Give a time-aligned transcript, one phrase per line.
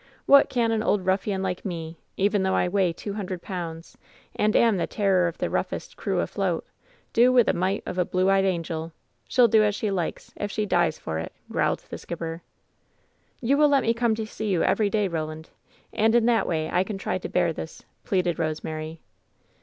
[0.25, 3.99] What can an old ruflSan like me, even though I weigh two hundred pounds,
[4.35, 6.65] and am the terror of the roughest crew afloat,
[7.13, 8.93] do with a mite of a blue eyed ans:el?
[9.27, 12.41] She'll do as she likes, if she dies for it!" growled the skipper.
[13.41, 15.51] "You will let me come to see you every day, Roland,
[15.93, 19.01] and in that way I can try to bear this," pleaded Rose mary.